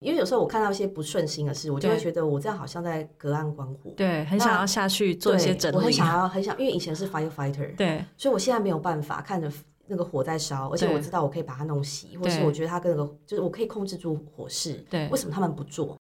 [0.00, 3.90] 因为有时候我看到一些不顺心的事，我就会觉得我这样好像在隔岸观火。
[3.96, 5.76] 对，很想要下去做一些整理。
[5.76, 9.52] 我很想 要，很想，因为以前是 firefighter，对所以我现在没有办法看着
[9.86, 14.82] 那个火在烧，而且我知道我可以把它弄熄，或是我觉得它跟那个就是我可以控制住火势。
[14.88, 15.94] 对为什么他们不做？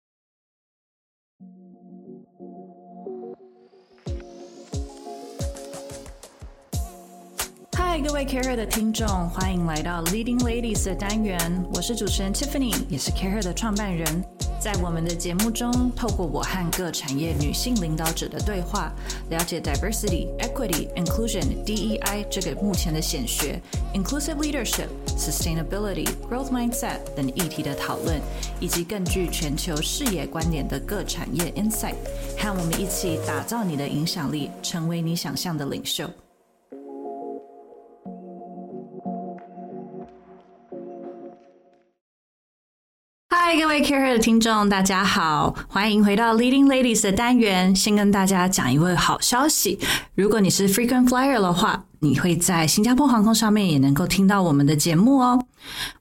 [7.92, 11.40] 嗨，各位 Care 的听众，欢迎来到 Leading Ladies 的单元，
[11.74, 14.24] 我是主持人 Tiffany，也是 Care 的创办人。
[14.60, 18.94] 在我们的节目中，透过我和各产业女性领导者的对话，
[19.32, 23.60] 了解 diversity、equity、inclusion、DEI 这个目前的显学
[23.96, 28.22] ，inclusive leadership、sustainability、growth mindset 等议题的讨论，
[28.60, 31.96] 以及更具全球视野观点的各产业 insight，
[32.38, 36.08] 和我们一起打造你的影响力，成为你想象的领袖。
[43.52, 47.76] 嗨，各位 Care 的听众，大家好，欢迎回到 Leading Ladies 的单元。
[47.76, 49.80] 先跟大家讲一位好消息，
[50.14, 55.44] 如果你是 Frequent Flyer 的话，你会在新加坡航空上面也能够听到我们的节目哦。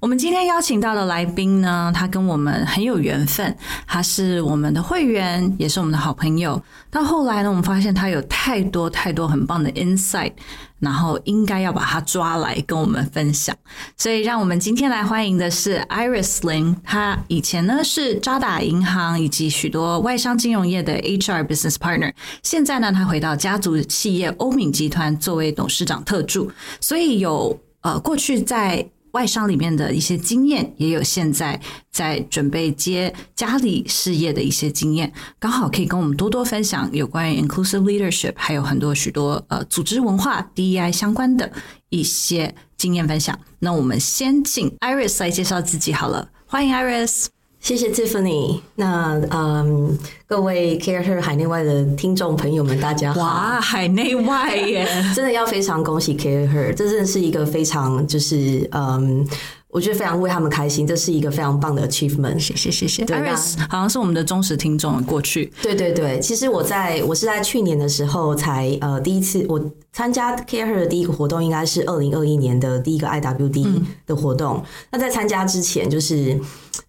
[0.00, 6.60] 我们今天邀请到的来宾呢，他跟我们很有缘分，他是我们的会员，也是我们的好朋友。
[6.91, 10.33] 到后来呢，我们发现他有太多太多很棒的 insight，
[10.80, 13.55] 然后应该要把他抓来跟我们分享。
[13.97, 28.88] 所以，让我们今天来欢迎的是 Iris 林，他以前呢是渣打银行以及许多外商金融业的 HR business partner，现在呢他回到家族企业欧敏集团作为董事长特助，所以有呃过去在
[29.19, 41.50] 外商里面的一些经验，也有现在在准备接家里事业的一些经验，刚好可以跟我们多多分享有关于 inclusive leadership，还有很多许多呃组织文化 DEI 相关的
[41.88, 43.36] 一些经验分享。
[43.58, 47.38] 那我们先请 Iris 来介绍自己好了，欢迎 Iris。
[47.69, 48.58] 谢谢 Tiffany。
[48.77, 53.20] 那嗯，各位 Care 海内外的听众朋友们，大家好。
[53.20, 54.88] 哇，海内外耶！
[55.14, 59.22] 真的要非常恭喜 Care Her，这真的是一个非常就是嗯，
[59.70, 62.38] 我觉得非常为他们开心，这是一个非常棒的 achievement。
[62.38, 69.60] 谢谢谢谢对那，Iris 好像是我们的忠实听众，过去对对对，其实我在我是在去年的时候才呃第一次我
[69.92, 74.64] 参加 Care Her 的第一个活动，应该是二零二一年的第一个 IWD 的活动。
[74.90, 76.40] 那在参加之前，就是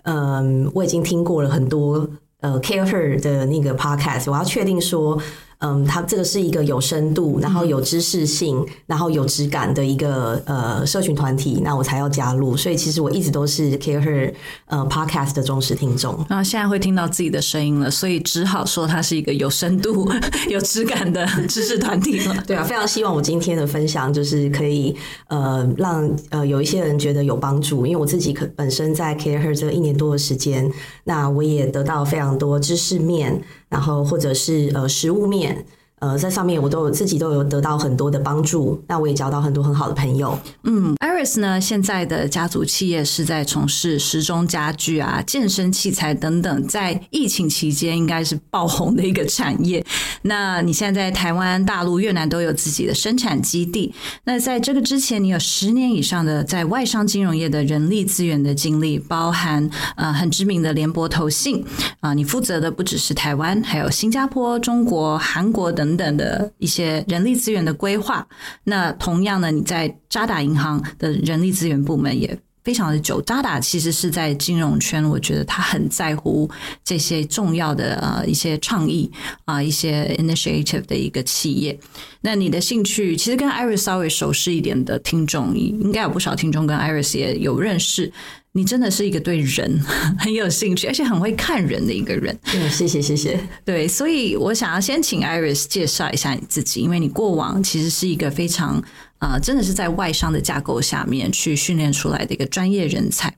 [0.03, 2.09] 嗯，我已经听过了很多
[2.39, 5.21] 呃 Care Her 的那个 podcast，我要确定说。
[5.59, 12.55] 嗯，它这个是一个有深度，然后有知识性，然后有质感的一个呃社群团体，那我才要加入。
[12.55, 14.33] 所以其实我一直都是 Care Her
[14.67, 16.25] 呃 podcast 的忠实听众。
[16.29, 20.09] 那现在会听到自己的声音了，所以只好说它是一个有深度、
[20.49, 22.43] 有质感的知识团体了。
[22.47, 24.95] 对啊，非常希望我今天的分享就是可以
[25.27, 30.71] 呃让呃有一些人觉得有帮助，因为我自己可本身在 Care Her 这一年多的时间，
[31.03, 35.65] 那我也得到非常多知识面，然后或者是呃食物面。
[35.99, 40.37] 呃，在上面我都有自己都有得到很多的帮助，那我也交到很多很好的朋友。
[40.63, 49.85] 嗯，Iris 呢，现在的家族企业是在从事时钟家具啊、健身器材等等，在疫情期间应该是爆红的一个产业。
[50.21, 53.93] 那你现在在台湾、大陆、越南都有自己的生产基地。
[54.23, 61.65] 那在这个之前，你有十年以上的在外商金融业的人力资源的经历，包含呃很知名的联博投信
[61.99, 68.27] 啊、你负责的不只是台湾，还有新加坡、中国、韩国等等等的一些人力资源的规划。
[68.63, 73.21] 那同样呢，你在渣打银行的人力资源部门也非常的久。
[73.21, 76.49] 渣打其实是在金融圈，我觉得他很在乎
[76.83, 79.09] 这些重要的呃一些倡议
[79.45, 81.79] 啊、一些 initiative 的一个企业。
[82.21, 88.11] 那你的兴趣其实跟 Iris 稍微熟识一点的听众，应该有不少听众跟 Iris 也有认识。
[88.53, 89.79] 你真的是一个对人
[90.17, 92.37] 很有兴趣，而且很会看人的一个人。
[92.53, 93.39] 嗯，谢谢谢谢。
[93.63, 98.83] 对，所以我想要先请 Iris 介绍一下你自己，因为你过往其实是一个非常
[99.19, 103.35] 呃，真的是在外商的架构下面去训练出来的一个专业人才。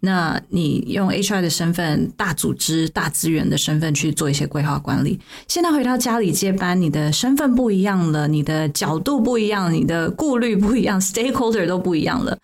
[0.00, 12.38] 那你用 HR 的身份、大组织、大资源的身份去做一些规划管理，现在回到家里接班，你的身份不一样了，你的角度不一样，你的顾虑不一样，stakeholder 都不一样了，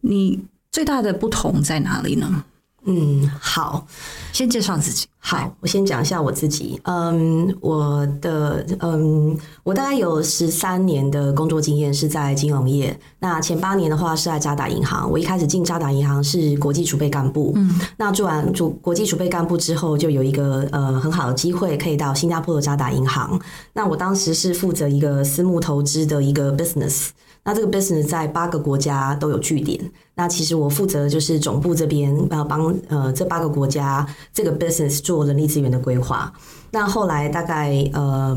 [0.00, 0.40] 你
[0.70, 2.44] 最大的不同在哪里呢？
[2.84, 3.86] 嗯，好。
[4.32, 5.06] 先介绍自己。
[5.22, 6.80] 好，我先讲一下我自己。
[6.84, 12.98] 嗯，我的嗯，我大概有十三年的工作经验是在金融业。
[13.18, 15.08] 那前八年的话是在渣打银行。
[15.10, 17.52] 我一开始进渣打银行是国际储备干部。
[17.54, 23.38] 嗯，那做完主国际储备干部之后，就有一个呃很好的机会可以到新加坡的渣打银行。
[23.74, 27.08] 那我当时是负责一个私募投资的一个 business。
[27.42, 29.80] 那这个 business 在八个国家都有据点。
[30.14, 36.32] 那其实我负责就是总部这边呃帮呃这八个国家这个 business 做人力资源的规划。
[36.70, 38.36] 那后来大概呃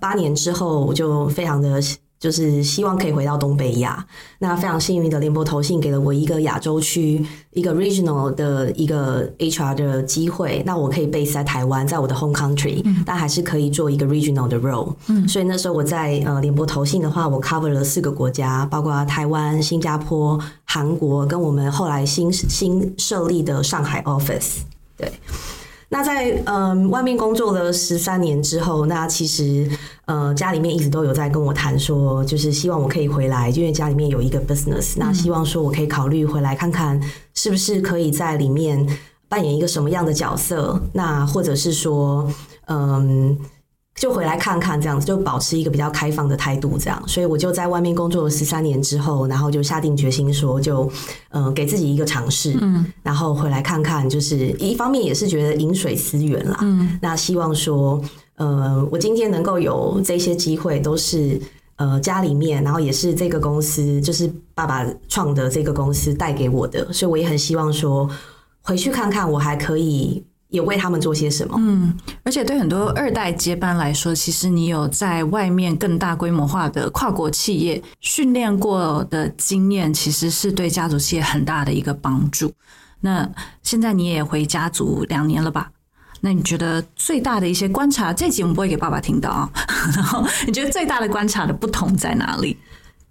[0.00, 1.80] 八年之后，我就非常的。
[2.18, 4.04] 就是希望可以回到东北亚。
[4.38, 7.22] 那非常幸运的联博投信给了我一个亚洲区
[7.52, 10.62] 一个 regional 的一个 HR 的机会。
[10.64, 14.94] 那我可以 base 在台湾，在我的 home country，但还是可以做一个 regional 的 role。
[15.08, 24.60] 嗯，所以那时候我在呃联博投信的话，我 cover 了四个国家，包括台湾、新加坡、韩国，跟我们后来新新设立的上海 office。
[24.96, 25.12] 对。
[25.88, 29.68] 那在嗯外面工作了十三年之后，那其实
[30.06, 37.00] 呃家里面一直都有在跟我谈说，就是希望我可以回来，因为家里面有一个 business，那希望说我可以考虑回来看看，
[37.34, 38.86] 是不是可以在里面
[39.28, 42.30] 扮演一个什么样的角色，那或者是说
[42.66, 43.38] 嗯。
[43.98, 47.02] 就回来看看，这样子就保持一个比较开放的态度，这样。
[47.08, 50.90] 所以我就在外面工作了十三年之后，然后就下定决心说，就
[51.30, 57.98] 呃给自己一个尝试，嗯，然后回来看看，就是一方面也是觉得饮水思源啦，嗯，那希望说，
[58.36, 61.40] 呃，我今天能够有这些机会，都是
[61.76, 68.06] 呃家里面，然后也是这个公司，就是爸爸创的这个公司带给我的，所以我也很希望说，
[68.60, 70.22] 回去看看我还可以。
[70.48, 71.56] 也为他们做些什么？
[71.58, 82.52] 嗯，而且对很多二代接班来说，其实你有在外面更大规模化的跨国企业训练过的经验，其实是对家族企业很大的一个帮助。
[83.00, 83.28] 那
[83.62, 85.70] 现在你也回家族两年了吧？
[86.22, 89.50] 那你觉得最大的一些观察，这集我们不会给爸爸听到啊。
[89.94, 92.56] 然后你觉得最大的观察的不同在哪里？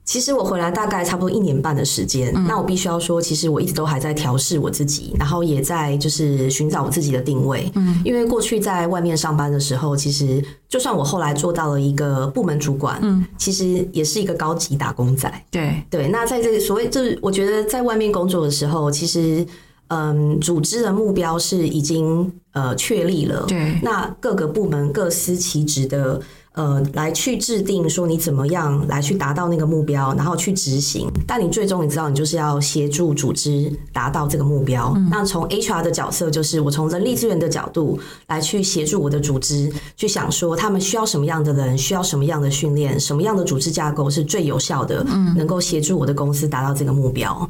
[0.06, 7.72] 其实我回来大概差不多一年半的时间，那我必须要说，其实我一直都还在调试我自己，然后也在就是寻找我自己的定位。
[7.74, 15.44] 嗯，因为过去在外面上班的时候，其实就算我后来做到了一个部门主管，嗯，其实也是一个高级打工仔。
[15.50, 19.44] 对对，那在这个所谓就是我觉得在外面工作的时候，其实
[19.88, 23.44] 嗯，组织的目标是已经呃确立了。
[23.48, 26.22] 对，那各个部门各司其职的。
[26.56, 31.12] 呃，来去制定说你怎么样来去达到那个目标，然后去执行。
[31.28, 34.96] 但你最终你知道，你就是要协助组织达到这个目标。
[35.12, 45.04] 那从 HR 的角色，就是我从人力资源的角度来去协助我的组织，去想说他们需要什么样的人，需要什么样的训练，什么样的组织架构是最有效的，
[45.36, 47.50] 能够协助我的公司达到这个目标。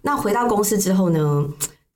[0.00, 1.44] 那回到公司之后呢，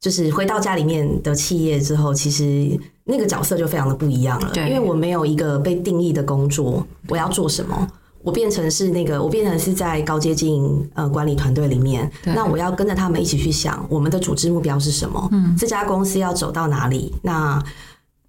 [0.01, 2.79] 就是回到家里面的企业之后，其实。
[3.05, 7.89] 那个角色就非常的不一样了，因为我没有一个被定义的工作，我要做什么，
[8.23, 17.61] 我变成是那个，我变成是在高阶经营呃管理团队里面，那我要跟着他们一起去想我们的组织目标是什么，嗯，这家公司要走到哪里，那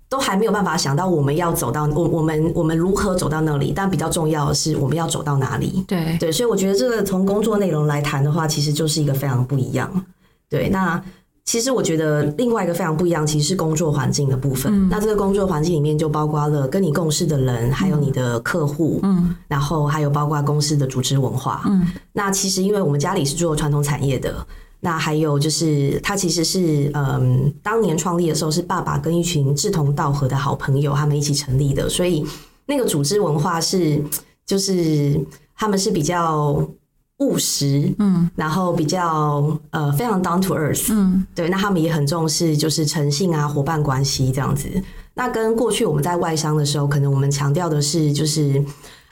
[0.09, 6.17] 都还没有办法想到我们要走到我我们我们如何走到那里，但比较重要的是我们要走到哪里，对。
[6.19, 10.05] 对，所以我觉得这个从工作内容来谈的话，其实就是一个非常不一样，
[10.49, 10.99] 对，那。
[11.45, 14.87] 其实我觉得另外一个非常不一样，其实是工作环境的部分。
[14.89, 21.61] 那这个工作环境里面就包括了跟你共事的人，还有你的客户，嗯，然后还有包括公司的组织文化。
[21.65, 24.33] 嗯，那其实因为我们家里是做传统产业的，
[24.79, 32.25] 那还有就是他其实是嗯，当年创立的时候是爸爸跟一群志同道合的好朋友他们一起成立的，所以
[32.65, 34.01] 那个组织文化是
[34.45, 35.19] 就是
[35.57, 36.65] 他们是比较。
[37.23, 44.69] 务实，嗯，然后比较呃非常 down to earth，嗯，对，那他们也很重视就是诚信啊，伙伴关系这样子。
[45.13, 48.63] 那跟过去我们在外商的时候，可能我们强调的是就是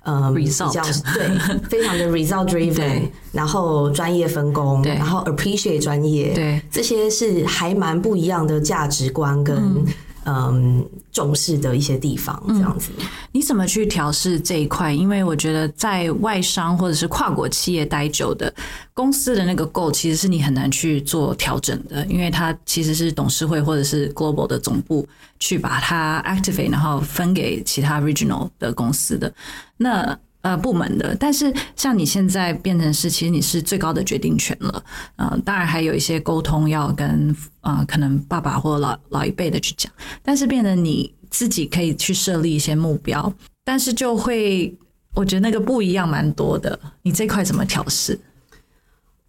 [0.04, 0.70] 呃比较
[1.14, 1.38] 对，
[1.70, 9.86] 非常的 result driven，然后专业分工，然后 appreciate 专业，对，这些是还蛮不一样的价值观跟。
[10.24, 12.92] 嗯，重视的一些地方，这样子，
[13.32, 14.94] 你怎么去调试这一块？
[14.94, 18.54] 因为我觉得在外商或者是跨国企业待久的
[18.94, 25.08] 公司的那个 goal，其实是你很难去做调整的，因为它其实是董事会或者是 global 的总部
[25.40, 29.34] 去把它 activate，然后分给其他 regional 的公司的
[29.78, 30.18] 那。
[30.42, 34.84] 呃，部门的，但是像你现在变成是，其实你是最高的决定权了。
[35.18, 39.92] 呃，当然还有一些沟通要跟呃，可能爸爸或老老一辈的去讲，
[40.24, 43.32] 但是变得你自己可以去设立一些目标，
[43.64, 44.76] 但是就会，
[45.14, 46.80] 我觉得那个不一样蛮多的。
[47.04, 48.20] 你这块怎么调试？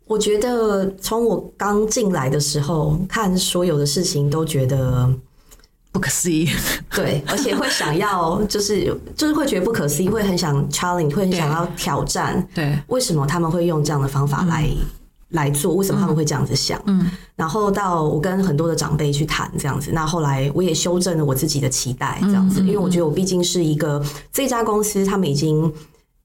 [0.07, 5.13] 我觉得从我刚进来的时候看所有的事情，都觉得。
[5.93, 6.49] 不可思议，
[6.91, 12.45] 对，而且会想要，就是就是会觉得不可思议，会很想 challenge，会很想要挑战。
[12.55, 14.67] 对，为什么他们会用这样的方法来
[15.29, 15.75] 来做？
[15.75, 16.81] 为什么他们会这样子想？
[16.87, 25.73] 嗯，然后到我跟很多的长辈去谈这样子，那后来我也修正了我自己的期待，这样子，因为我觉得我毕竟是一个这家公司，他们已经。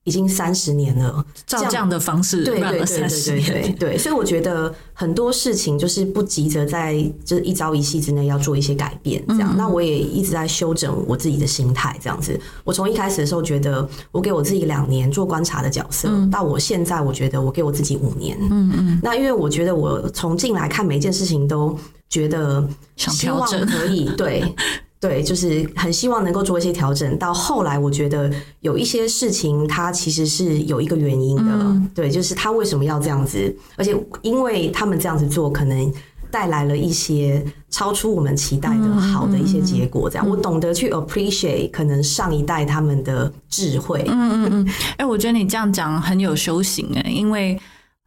[0.08, 3.76] 已经三十年了，照这样的方式对对对办了三十对对对年。
[3.76, 6.96] 对，所以我觉得很多事情就是不急着在
[7.26, 9.54] 就是一朝一夕之内要做一些改变，这样。
[9.58, 12.40] 那我也一直在修整我自己的心态，这样子。
[12.64, 18.38] 我从一开始的时候觉得我给我自己两年做观察的角色，到我现在我觉得我给我自己五年。
[18.50, 19.00] 嗯嗯。
[19.04, 24.42] 那因为我觉得我从进来看每一件事情都觉得希望可以对。
[25.00, 27.18] 对，就是很希望能够做一些调整。
[27.20, 35.94] 到后来，我觉得有一些事情它其实是有一个原因的，对，就是他为什么要这样子，而且因为他们这样子做，可能
[36.32, 40.10] 带来了一些超出我们期待的好的一些结果。
[40.10, 44.04] 这样，我懂得去 appreciate 可能上一代他们的智慧。
[44.08, 47.58] 嗯嗯嗯哎、我觉得你这样讲很有修行哎、因为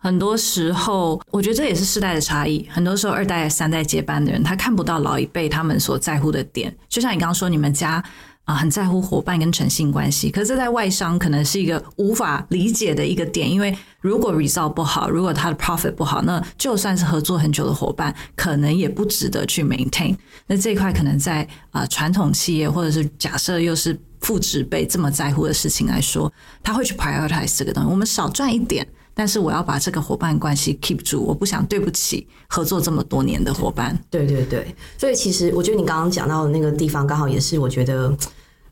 [0.02, 2.66] 很多时候，我觉得这也是世代的差异。
[2.70, 6.74] 很多时候，二代、三代接班的人，他看不到老一辈他们所在乎的点。
[6.88, 8.02] 就像你刚刚说，你们家
[8.44, 13.48] 啊、很在乎伙伴跟诚信关系，可是这在外商可能是一个无法理解的一个点。
[13.48, 20.16] 因为如果 result 不好，如果他的 profit 不好，那就算是合作很久的伙伴，可能也不值得去 maintain。
[20.48, 27.88] 那这一块可能在啊传统企业，或者是假设又是父职辈这么在乎的事情来说，他会去 prioritize 这个东西。
[27.90, 28.84] 我们少赚一点，
[29.20, 33.94] 但是我要把这个伙伴关系 keep 住，我不想对不起合作这么多年的伙伴。
[34.08, 38.16] 对对对，所以其实我觉得你刚刚讲到的那个地方，刚好也是我觉得，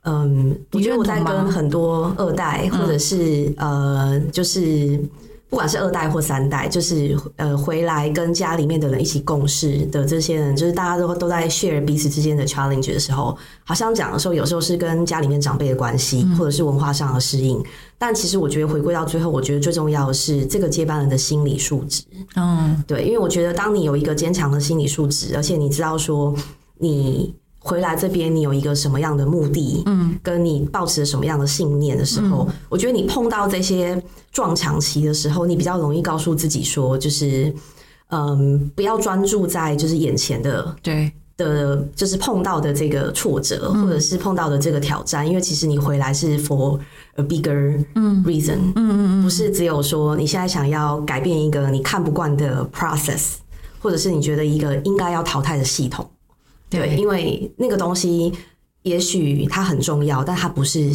[0.04, 4.98] 嗯，我觉得我在跟很多二代或者是、呃，就是
[5.50, 17.64] 不管是二代或三代，就是呃回来跟家里面的人一起共事的这些人，就是大家都都在 share 彼此之间的 challenge 的时候，好像讲的时候，有时候是跟家里面长辈的关系，或者是文化上的适应。
[17.96, 22.02] 但其实我觉得回归到最后，我觉得最重要的是这个接班人的心理素质。
[22.36, 26.34] 嗯，对，因为我觉得当你有一个坚强的心理素质，而且你知道说
[26.76, 34.00] 你回来这边你有一个什么样的目的，嗯，跟你抱持什么样的信念的时候，我觉得你碰到这些
[34.32, 37.52] 撞墙期的时候，你比较容易告诉自己说，就是
[38.10, 46.78] 嗯，不要专注在就是眼前的对，的，就是碰到的这个挫折，或者是碰到的这个挑战，因为其实你回来是 for
[47.16, 47.84] a bigger
[48.24, 53.34] reason，嗯嗯嗯，不是只有说你现在想要改变一个你看不惯的 process，
[53.78, 56.08] 或者是你觉得一个应该要淘汰的系统，
[56.70, 58.32] 对，因为那个东西
[58.82, 60.90] 也许它很重要，但它不是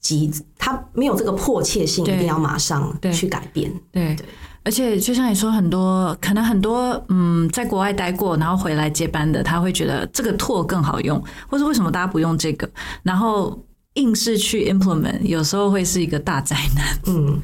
[0.00, 3.72] 急，它没有这个迫切性，一定要马上去改变。
[3.90, 4.16] 对，
[4.62, 12.68] 而且就像你说，很多可能很多嗯，在国外待过，然后回来接班的，他会觉得这个 tool 更好用，或者为什么大家不用这个，
[13.02, 13.58] 然后
[13.94, 16.98] 硬是去 implement，有时候会是一个大灾难。
[17.06, 17.40] 嗯，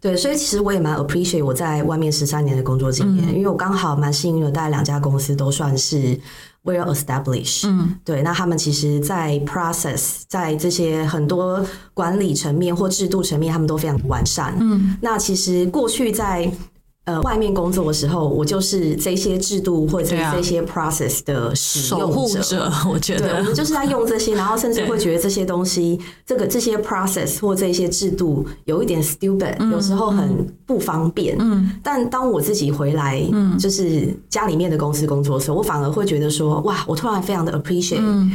[0.00, 6.18] 对，所以其实我也蛮 appreciate 我在外面十三年的工作经验，因为我刚好蛮幸运的，大概两家公司都算是
[6.66, 7.66] well established。
[7.66, 14.54] 嗯，对，那他们其实，在 process 在这些很多管理层面或制度层面，他们都非常完善。
[14.60, 16.50] 嗯，那其实过去在
[17.06, 31.36] 呃外面工作的时候，我就是这些制度或者这些 process 的使守用护者，我觉得，我得们就是在用这些，然后甚至对会觉得这些东西，这个这些 process 或这些制度有一点 stupid，、有时候很不方便。
[31.38, 38.30] 嗯，但当我自己回来，嗯，就是家里面的公司工作的时候，我反而会觉得说，哇，我突然非常的 appreciate，、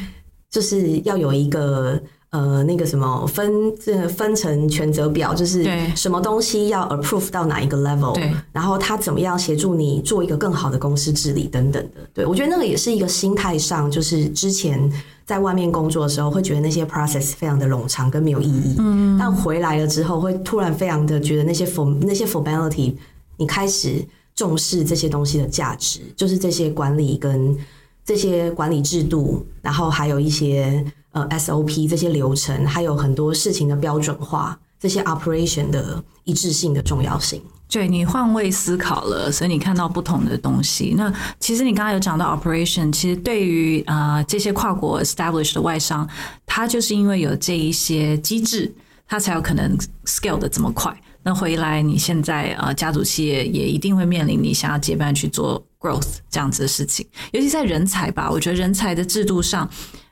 [0.50, 2.02] 就是要有一个。
[2.32, 12.00] 呃，那个什么分这分成权责表，就是什么东西要 approve 到哪一个 level，对然后他怎么样协助你做一个更好的公司治理等等的。
[12.14, 14.90] 对我觉得那个也是一个心态上，就是之前
[15.26, 18.76] 在外面工作的时候，会觉得那些 process 非常的冗长跟没有意义。
[18.80, 22.94] 嗯，但回来了之后，会突然非常的觉得那些 form 那些 formality，
[23.36, 24.02] 你开始
[24.34, 27.58] 重视这些东西的价值，就是这些管理跟
[28.06, 37.42] 这些管理制度，然后还有一些呃 SOP 这些流程，还有很多事情的标准化，这些 operation 的一致性的重要性。
[37.70, 40.94] 对你换位思考了，所以你看到不同的东西。
[40.98, 46.06] 那其实你刚刚有讲到 operation，其实对于啊、这些跨国 established 的外商，
[46.46, 48.70] 它就是因为有这一些机制，
[49.08, 50.94] 它才有可能 scale 的这么快。
[51.24, 59.70] 那回来你现在呃家族企业也一定会面临你想要接班去做 growth 这样子的事情，尤其在人才吧，我觉得人才的制度上，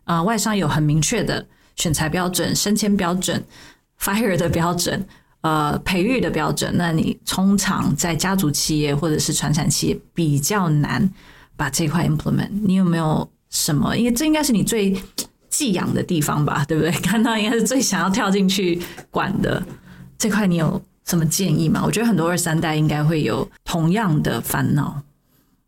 [0.09, 3.41] 呃外商有很明确的选材标准、升迁标准、
[4.01, 5.05] fire 的标准。
[5.41, 11.09] 呃，培育的标准，那你通常在家族企业或者是传产企业比较难
[11.55, 12.49] 把这块 implement。
[12.65, 13.95] 你有没有什么？
[13.95, 15.01] 因为这应该是你最
[15.47, 16.91] 寄养的地方吧，对不对？
[16.99, 19.63] 看到应该是最想要跳进去管的
[20.17, 21.83] 这块，你有什么建议吗？
[21.85, 25.01] 我觉得很多二三代应该会有同样的烦恼。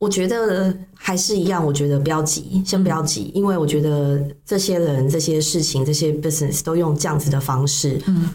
[0.02, 8.30] 我觉得还是一样，我觉得不要急，先不要急，因为我觉得这些人、这些事情、这些 business 都用这样子的方式，嗯，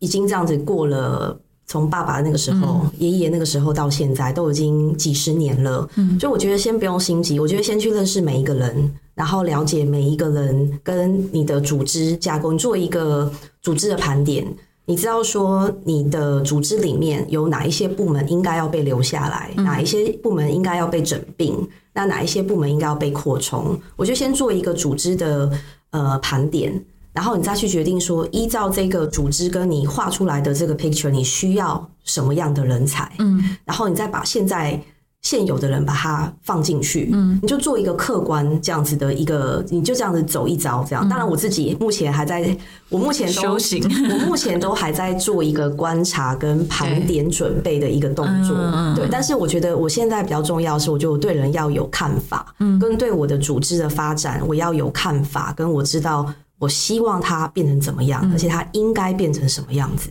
[0.00, 1.38] 已经这样子过了。
[1.64, 5.88] 从爸爸那个时候、爷爷那个时候到现在，都已经几十年了。
[5.94, 14.44] 嗯，所以我觉得先不用心急，我觉得先去认识每一个人，然后了解每一个人跟你的组织架构，你做一个组织的盘点。
[14.84, 21.56] 你知道说你的组织里面有哪一些部门应该要被留下来，哪一些部门应该要被整并，
[21.92, 23.78] 那哪一些部门应该要被扩充？
[23.96, 25.50] 我就先做一个组织的
[25.90, 26.84] 呃盘点。
[27.12, 33.12] 然后你再去决定说，依照这个组织跟你画出来的这个 picture，你需要什么样的人才？
[33.18, 34.82] 嗯，然后你再把现在
[35.22, 41.08] 现有的人把它放进去，嗯，你就做一个客观这样子的一个，你就这样子走一遭，这样。
[41.08, 42.56] 当然，我自己目前还在，
[42.88, 48.56] 我目前都行， 我目前都还在做一个观察跟盘点准备的一个动作，
[48.96, 49.08] 对。
[49.10, 56.32] 但是我觉得我现在比较重要是，我就对人要有看法，嗯，跟对我的组织的发展我要有看法，跟我知道。
[56.58, 60.08] 我希望它变成怎么样，而且它应该变成什么样子？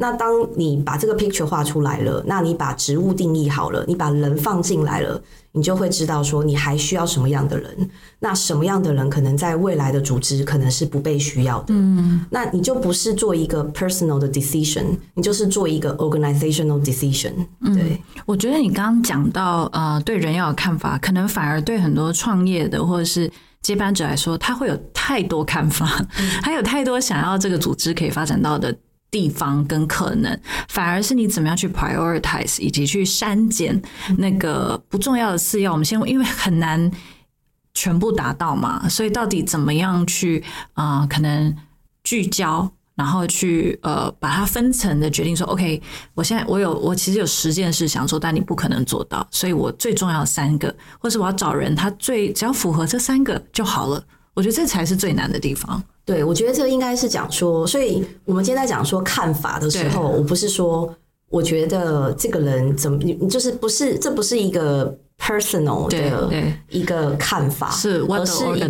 [0.00, 7.90] 那当你把这个 picture 画出来了，那你把职务定义好了，你把人放进来了，你就会知道说你还需要什么样的人。
[8.18, 11.66] 那什么样的人可能在未来的组织可能是不被需要的。
[11.68, 17.32] 嗯，那你就不是做一个 personal 的 decision，你就是做一个 organizational decision。
[17.74, 23.30] 对，我觉得你刚刚讲到呃，对人要有看法，可能反而对很多创业的或者是。
[23.62, 25.86] 接班者来说，他会有太多看法，
[26.40, 28.74] 他有太多想要这个组织可以发展到的
[29.10, 33.80] 地方跟可能，反而是你怎么样去 prioritize 以及去删减
[34.18, 35.72] 那个不重要的次要。
[35.72, 36.90] 我们先因为很难
[37.74, 41.06] 全部达到嘛，所以到底怎么样去啊？
[41.06, 41.56] 可能
[42.04, 42.70] 聚焦。
[42.96, 45.80] 然后去呃把它分层的决定说，OK，
[46.12, 54.04] 我现在我有我其实有十件事想做，但你不可能做到，所以我最重要三个，或是我要找人，他最只要符合这三个就好了。
[54.34, 55.82] 我觉得这才是最难的地方。
[56.10, 60.92] 对，我觉得这个应该是讲说，所以我们今天在讲说看法的时候，我不是说
[61.28, 62.98] 我觉得这个人怎么，
[63.28, 64.96] 就是不是这不是一个。
[65.22, 66.32] personal 的
[66.70, 68.68] 一个看法，是而是一个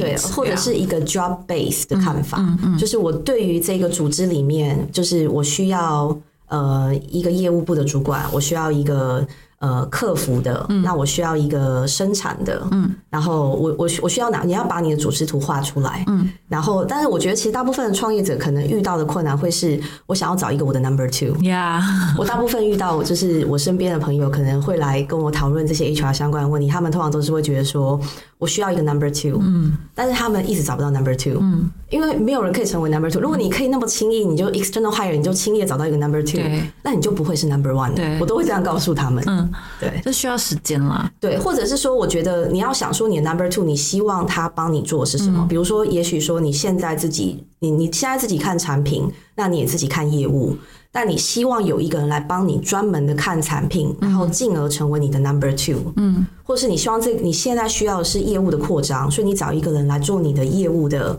[0.00, 2.42] 对，或者是一个 job base 的看法，
[2.78, 9.28] 就是我对于这个组织里面，就是我需要呃一个业务部的主管，我需要一个。
[9.58, 14.42] 呃，客服的，那我需要一个生产的，嗯，然后我我我需要哪？
[14.44, 21.80] 你要把你的组织图画出来，嗯，然后，但是我觉得其实大部分的创业者可能遇到的困难会是，我想要找一个我的 number two，yeah，
[22.18, 27.98] 我大部分遇到就是我身边的朋友可能会来跟我讨论这些 HR 相关的问题，他们通常都是会觉得说。
[28.44, 33.18] 我需要一个 number two，嗯，但是他们一直找不到 number two，嗯，因为没有人可以成为 number two。
[33.18, 36.42] 如果你可以那么轻易，你就 external hire，你就轻易找到一个 number two，
[36.82, 37.94] 那你就不会是 number one。
[37.94, 41.10] 对，我都会这样告诉他们，嗯，对，这需要时间啦。
[41.18, 45.46] 对，或者是说，我觉得你要想说你的 number two，你希望他帮你做是什么？
[45.48, 50.54] 比如说，也许说你现在自己，你你现在自己看产品，那你也自己看业务。
[50.96, 61.18] 但你希望有一个人来帮你专门的看产品，然后进而成为你的 number two，嗯，或是你希望这你现在需要的是业务的扩张，所以你找一个人来做你的业务的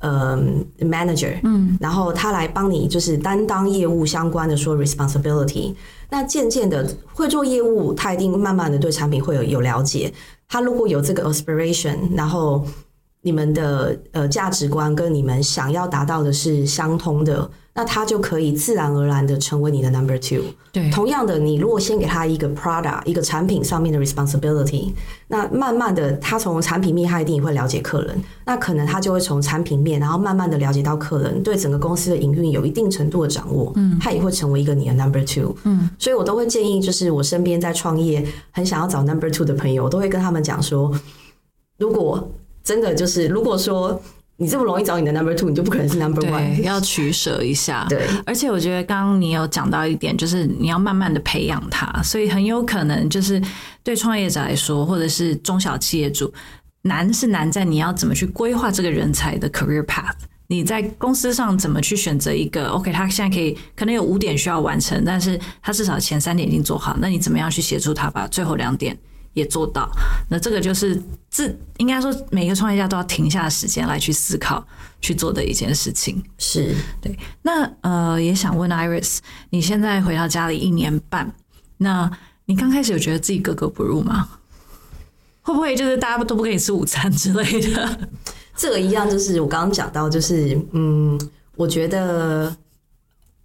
[0.00, 0.36] 呃
[0.80, 5.72] manager，嗯，然后他来帮你就是担当业务相关的说 responsibility。
[6.10, 10.12] 那渐渐的会做业务，他一定慢慢的对产品会有有了解。
[10.48, 12.66] 他如果有这个 aspiration，然后
[13.20, 17.48] 你们的呃价值观跟你们想要达到的是相通的。
[17.74, 20.42] 那他就可以自然而然的成为你的 number two。
[20.70, 24.90] 对，同样的，你如果先给他一个 product，一个产品上面的 responsibility，
[25.28, 35.54] 那慢慢的，他从产品面他一定也会了解客人，那可能他就会从产品面，然后慢慢的了解到客人对整个公司的营运有一定程度的掌握，嗯，他也会成为一个你的 number two。
[35.64, 40.92] 嗯，所以我都会建议，就是我身边在创业很想要找 number two 的朋友，我都会跟他们讲说，
[41.78, 42.30] 如果
[42.62, 44.00] 真的就是如果说。
[44.42, 46.60] 你这么容易找你的 number two，你就不可能是 number one。
[46.62, 47.86] 要取舍一下。
[47.88, 53.40] 对，而且我觉得刚刚你有讲到一点，就是你要慢慢的培养他，所以很有可能就是
[53.84, 56.32] 对创业者来说，或者是中小企业主，
[56.82, 60.16] 难是难在你要怎么去规划这个人才的 career path。
[60.48, 62.92] 你在公司上怎么去选择一个 OK？
[62.92, 68.98] 他现在可以可能有五点需要完成，但是他至少前三点已经做好，那你怎么样去协助他把最后两点？
[69.34, 69.90] 也做到，
[70.28, 74.64] 那这个就是自应该说每个创业家都要停下时间来去思考
[75.00, 76.22] 去做的一件事情。
[76.38, 77.18] 是对。
[77.42, 79.18] 那呃，也想问 Iris，
[79.50, 81.34] 你现在回到家里一年半，
[81.78, 82.10] 那
[82.44, 84.28] 你刚开始有觉得自己格格不入吗？
[85.42, 88.08] 会不会就是大家都不给你吃午餐之类的？
[88.54, 91.18] 这个一样，就是我刚刚讲到，就是嗯，
[91.56, 92.54] 我觉得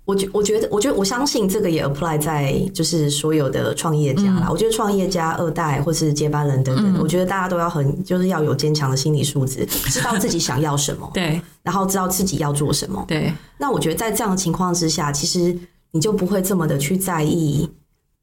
[0.08, 4.48] 我觉我觉得，我觉得我相信这个也 apply 在就是所有的创业家啦。
[4.50, 13.04] 我觉得创业家二代或是接班人等等，我觉得大家都要很就是要有坚强的心理素质，知道自己想要什么， 对，然后知道自己要做什么。
[13.06, 15.54] 对，那我觉得在这样的情况之下，其实
[15.91, 17.70] 你就不会这么的去在意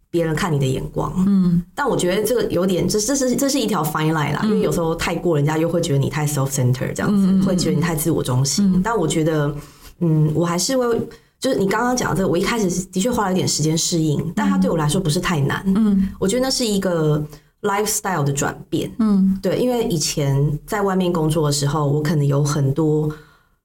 [0.09, 1.13] 别人看你的眼光。
[1.27, 8.81] 嗯，但我觉得这个有点，这这是这是一条 fine line 啦，因为有时候太过，人家又会觉得你太 self center 这样子，会觉得你太自我中心。
[8.83, 9.55] 但我觉得，
[9.99, 10.99] 嗯，我还是会。
[11.45, 15.63] 就是你刚刚讲的这个，我一开始的确花了一点时间适应，但它对我来说不是太难。
[15.67, 17.23] 嗯，我觉得那是一个
[17.61, 18.91] lifestyle 的转变。
[18.99, 23.15] 嗯，对，因为以前在外面工作的时候，我可能有很多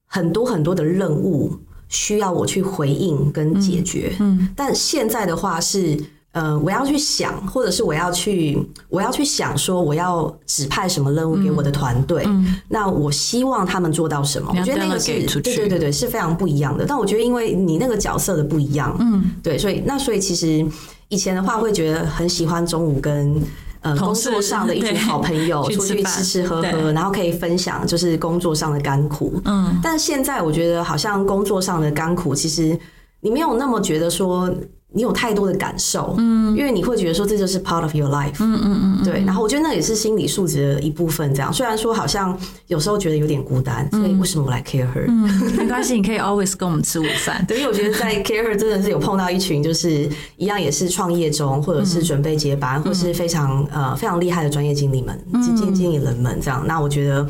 [0.08, 4.14] 很多很多的任务需要我去回应跟解决。
[4.20, 5.98] 嗯，但现在的话是。
[6.32, 8.56] 呃，我要去想，或者是我要去，
[8.88, 12.24] 我要去想说，我要指派什么任务给我的团队。
[12.68, 14.54] 那我希望他们做到什么？
[14.56, 16.86] 我觉得那个是，对对对对，是非常不一样的。
[16.86, 20.64] 但我觉得，因为你那个角色的不一样，嗯，对，所以那所以其实
[21.08, 23.42] 以前的话会觉得很喜欢中午跟
[23.82, 29.42] 呃工作上的一群好朋友 出去吃吃喝喝，然后可以分享就是工作上的甘苦。
[29.46, 32.80] 嗯，但现在我觉得好像工作上的甘苦，其实
[33.22, 34.48] 你没有那么觉得说。
[34.92, 39.24] 你有太多的感受，嗯，因为你会觉得说这就是 part of your life，嗯嗯嗯，对。
[39.24, 41.32] 然后我觉得那也是心理素质的一部分。
[41.32, 42.36] 这样，虽然说好像
[42.68, 45.08] 有时候觉得有点孤单，所以为什么我来 care her？
[45.56, 47.46] 没关系，你可以 always 跟我们吃午饭。
[47.48, 56.66] 对，因为我觉得在 care her 真的是有碰到一群就是一样也是创业中，或者是准备接班，或是非常呃非常厉害的专业经理们、基金经理人们这样。
[56.66, 57.28] 那我觉得。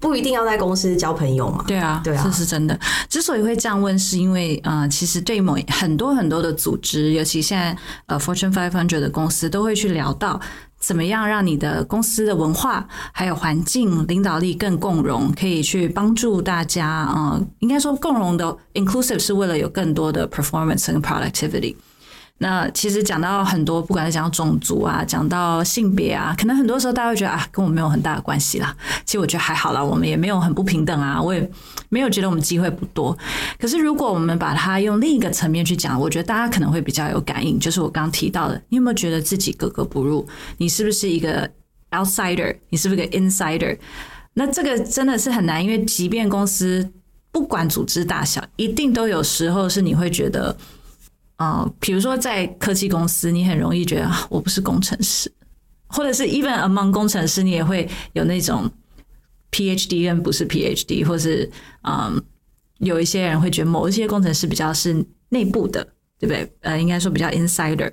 [0.00, 1.64] 不一定要在公司交朋友嘛？
[1.66, 2.78] 对啊，对啊，这是真的。
[3.08, 10.40] 之所以会这样问，是因为呃，其实对某很多很多的组织，尤其现在呃 Fortune Five Hundred 的公司，都会去聊到
[10.78, 17.40] 怎么样让你的公司的文化还有环境领导力更共融，可以去帮助大家啊。
[17.58, 21.74] 应该说共融的 inclusive 是为了有更多的 performance 跟 productivity。
[22.40, 28.72] 那其实讲到很多，不管是讲到种族啊，讲到性别啊，可能很多时候大家会觉得啊，跟我没有很大的关系啦。
[29.04, 31.50] 其实我觉得还好啦，我们也没有很不平等啊，我也
[31.88, 33.16] 没有觉得我们机会不多。
[33.58, 37.58] 可是如果我们把它用另一个层面去讲，我觉得大家可能会比较有感应。
[37.58, 40.24] 就是我刚刚提到的，你有没有觉得自己格格不入？
[40.58, 41.50] 你是不是一个
[41.90, 42.56] outsider？
[42.68, 43.76] 你是不是个 insider？
[44.34, 46.88] 那这个真的是很难，因为即便公司
[47.32, 50.56] 不管组织大小，一定都有时候是你会觉得。
[51.40, 55.32] 嗯，比如说在科技公司，你很容易觉得我不是工程师，
[55.86, 58.68] 或者是 even among 工程师，你也会有那种
[59.52, 61.48] PhD 跟不是 PhD，或是
[61.82, 62.20] 嗯，
[62.78, 65.84] 有一些人会觉得某一些工程师比较是内部的，
[66.18, 66.52] 对不对？
[66.62, 67.92] 呃，应该说比较 insider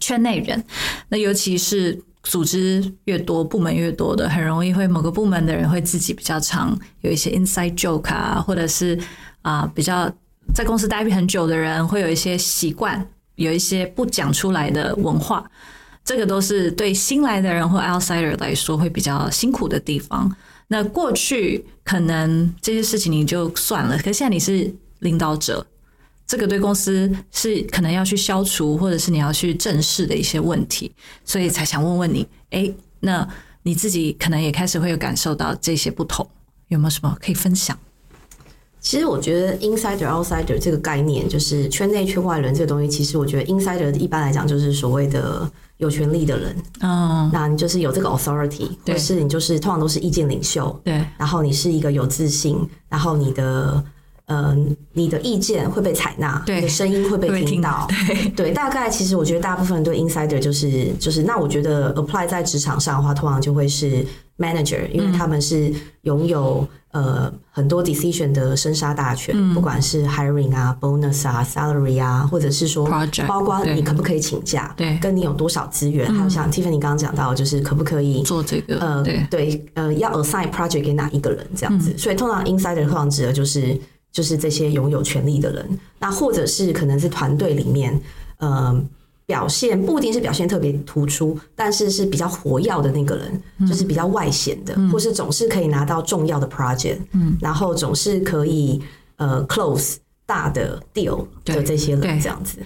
[0.00, 0.64] 圈内人。
[1.08, 8.98] 那尤其是组织越多、部门越多的，很容易会某个部门的人会自己比较常有一些 inside joke 啊，或者是
[9.42, 10.12] 啊比较。
[10.52, 15.48] 在公司待很久的人会有一些习惯，有一些不讲出来的文化，
[16.04, 20.30] 这个都是对新来的人或 outsider 来说会比较辛苦的地方。
[20.68, 25.66] 那过去可能这些事情你就算了，可现在你是领导者，
[26.26, 30.92] 这个对公司是可能要去消除，或者是你要去正视的一些问题，
[31.24, 33.26] 所以才想问问你，哎，那
[33.62, 36.28] 你自己可能也开始会有感受到这些不同，
[36.68, 37.78] 有没有什么可以分享？
[38.80, 42.88] 其实我觉得 insider outsider 这个概念，就是圈内圈外人这个东西。
[42.88, 51.04] 其实我觉得 insider 一般来讲就是所谓的有权利的人，嗯，那你就是有这个 authority，或是你就是通常都是意见领袖，对。
[51.18, 53.84] 然后你是一个有自信，然后你的
[54.26, 54.56] 呃
[54.94, 58.50] 你的意见会被采纳，对，声音会被听到，对对。
[58.52, 64.06] 大概其实我觉得大部分对 insider 就是就是那我觉得 apply 在职场上的话，通常就会是
[64.40, 65.72] manager，因为他们是
[66.02, 66.66] 拥有。
[66.92, 72.84] 呃，很多 decision 的生杀大权，不管是 hiring 啊、bonus 啊、salary 啊，或者是说，
[73.28, 81.96] 包括你可不可以请假，对，跟你有多少资源，还有像 Tiffany 刚刚讲到，就是可不可以做这个，呃，对，呃，要 assign project 给哪一个人这样子。
[81.96, 87.96] 所以通常 insider 通常指的就是就是这些拥有权利的人，那或者是可能是团队里面，
[88.38, 88.84] 呃。
[89.30, 98.82] 表现不一定是表现特别突出，但是是比较活跃的那个人，就是比较外显的，或是总是可以拿到重要的 project，嗯，然后总是可以
[99.18, 102.58] 呃 close 大的 deal 的这些人，这样子，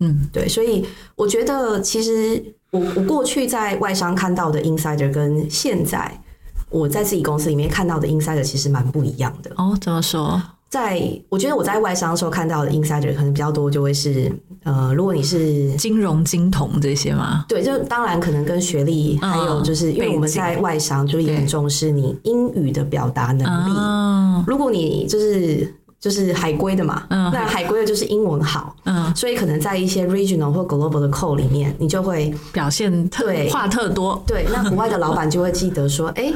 [0.00, 0.84] 嗯，对，所以
[1.14, 6.20] 我觉得其实我我过去在外商看到的 insider 跟现在
[6.68, 9.52] 我在自己公司里面看到的 insider 其实蛮不一样的。
[9.56, 10.42] 哦，怎么说？
[10.72, 14.32] 在我觉得我在外商的时候看到的 insider 可能比较多，就会是
[14.64, 17.44] 呃，如果你是金融、金童这些吗？
[17.46, 24.44] 对，就当然可能跟学历，还有就是因为我们在外商，就也很重视你英语的表达能力。
[24.46, 27.30] 如果你就是就是海归的嘛，嗯。
[27.30, 33.50] 那海归的就是英文好，嗯，所以可能在一些 regional 或 global 的 call 里面，你就会表现特对。
[33.50, 36.32] 话特多，对，那国外的老板就会记得说， 哎、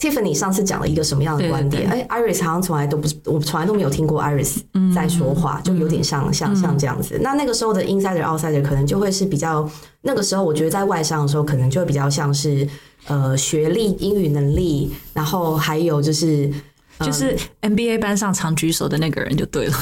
[0.00, 1.86] Tiffany 上次讲了一个什么样的观点？
[1.90, 4.56] 哎，Iris 好像从来都不是，我从来都没有听过 Iris
[4.94, 7.18] 在说话，就有点像像像这样子。
[7.22, 9.68] 那那个时候的 insider outsider 可能就会是比较，
[10.00, 12.66] 那个时候我觉得在外商的时候，可能就会比较像是
[13.08, 16.50] 呃学历、英语能力，然后还有就是
[17.00, 19.74] 就是 NBA 班上常举手的那个人就对了，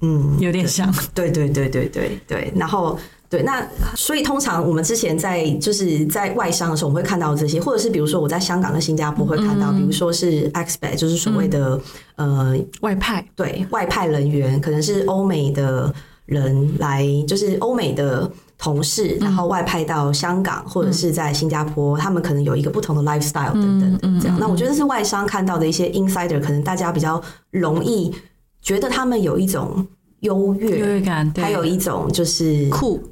[0.00, 0.92] 嗯， 有点像。
[1.14, 2.98] 对对对对对对，然后
[3.30, 3.64] 对，那
[3.94, 11.80] 所以通常我们之前在就是在外商的时候，我们会看到这些，或者是比如说我在香港跟新加坡会看到，比如说是 expat，就是所谓的、
[12.16, 15.94] 呃外派，对外派人员，可能是欧美的
[16.26, 18.30] 人来，就是欧美的。
[18.62, 24.36] 同事，然后外派到香港或者是在新加坡，他们可能有一个不同的 lifestyle 等等的这样。
[24.38, 27.18] 那我觉得是外商看到的一些 insider，可能大家比较
[27.50, 28.14] 容易
[28.60, 29.86] 觉得他们有一种
[30.20, 33.02] 优越，优越感，还有一种就是酷，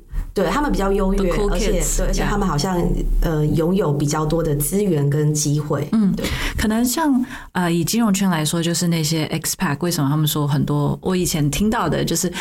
[0.42, 2.82] 对他们比较优越，而且对，而且他们好像
[3.22, 5.88] 呃拥有比较多的资源跟机会。
[5.92, 10.98] 嗯，对，可能像呃，以金融圈来说，就是那些 expat，为什么他们说很多？
[11.02, 12.32] 我以前听到的就是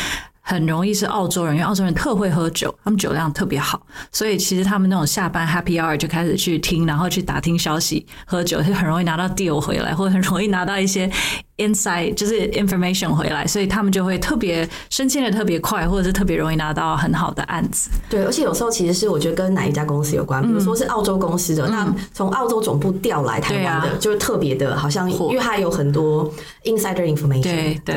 [0.49, 11.12] 很容易是澳洲人，因为澳洲人特会喝酒，他们酒量特别好，所以其实他们那种下班 happy hour 就开始去听，然后去打听消息，喝酒就很容易拿到 deal 回来，或者很容易拿到一些
[11.57, 17.89] insight，就是 information 回来，所以他们就会特别升迁的特别快，或者是特别容易拿到很好的案子。
[18.10, 26.33] 对，而且有时候其实是我觉得跟哪一家公司有关，比如说是澳洲公司的，那从澳洲总部调来台湾的，啊就是特别的，好像因为它有很多
[26.63, 27.43] insider information。
[27.43, 27.95] 对对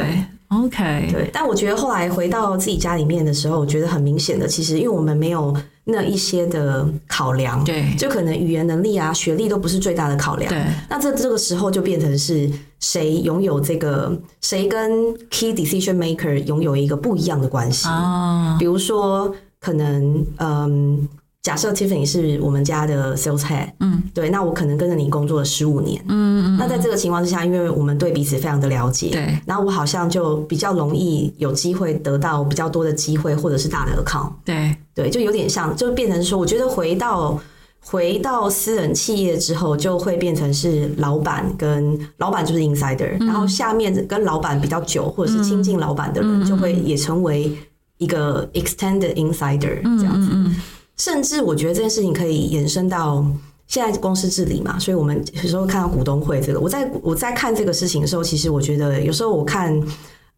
[0.50, 10.48] ，OK，对，但我觉得后来回到自己家里面的时候，我觉得很明显的，其实因为我们没有那一些的考量，对就可能语言能力啊、学历都不是最大的考量。
[10.52, 17.88] 对那这这个时候就变成是谁拥有这个，谁跟 key decision maker 拥有一个不一样的关系。
[17.88, 21.08] 啊，比如说，可能嗯，
[21.42, 37.40] 假设 Tiffany 是我们家的 sales head，嗯，对，那我可能跟着你工作了十五年，嗯嗯那在这个情况之下，因为我们对彼此非常的了解，对，然后我好像就比较容易有机会得到比较多的机会，或者是大的 account，对，对，就有点像，就变成说，我觉得回到
[37.82, 47.50] 回到私人企业之后，就会变成是老板跟老板就是 insider，、然后下面跟老板比较久或者是亲近老板的人，就会也成为
[47.96, 50.28] 一个 extended insider 这样子。
[50.32, 50.54] 嗯
[51.00, 53.26] 甚至我觉得这件事情可以延伸到
[53.66, 59.82] 现在公司治理嘛，所以我们有时候看到股东会这个，我在我在看这个事情的时候，其实我觉得有时候我看。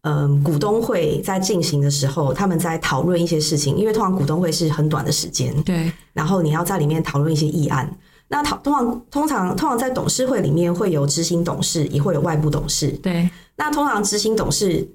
[0.05, 7.89] 嗯，股东会在进行的时候，他们在讨论一些事情，因为通常股东会是很短的时间，对，然后你要在里面讨论一些议案。
[8.27, 12.89] 那讨通常通常通常在董事会里面会有执行董事，也会有外部董事。
[13.01, 14.85] 对，那通常执行董事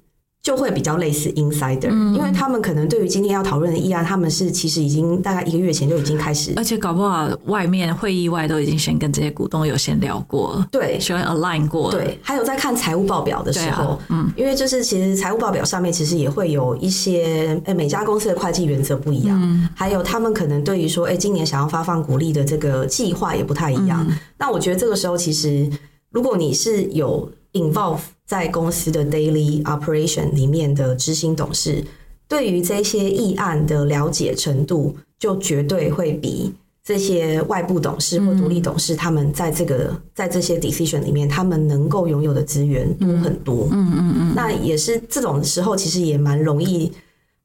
[0.40, 6.53] 就会比较类似 insider，、因嗯为他们可能对于今天要讨论的议案，他们是其实已经大概一个月前就已经开始。
[6.57, 11.90] 而且搞不好外面会议外都已经先跟这些股东有先聊过了，对先 align 过。
[11.90, 19.68] 了，对，还有在看财务报表的时候，啊嗯，因为就是其实财务报表上面其实也会有一些，呃，每家公司的会计原则不一样，嗯。
[19.74, 24.07] 还有他们可能对于说，哎、今年想要发放股利的这个计划也不太一样。
[24.09, 24.16] 嗯。
[24.38, 25.68] 那我觉得这个时候其实，
[26.11, 31.85] 如果你是有 involve 在公司的 daily operation 里面的执行董事，
[32.29, 36.53] 对于这些议案的了解程度，就绝对会比
[36.85, 43.69] 这些外部董事或独立董事，他们在这个在这些 decision 里面，他们能够拥有的资源多很多。
[43.71, 46.91] 嗯嗯嗯，那也是这种时候，其实也蛮容易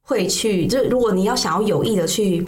[0.02, 2.46] 会去，就如果你要想要有意的去